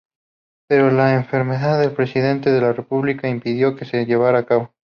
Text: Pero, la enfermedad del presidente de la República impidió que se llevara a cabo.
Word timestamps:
Pero, 0.67 0.89
la 0.89 1.13
enfermedad 1.13 1.79
del 1.79 1.93
presidente 1.93 2.49
de 2.49 2.59
la 2.59 2.73
República 2.73 3.29
impidió 3.29 3.75
que 3.75 3.85
se 3.85 4.03
llevara 4.07 4.39
a 4.39 4.45
cabo. 4.47 4.73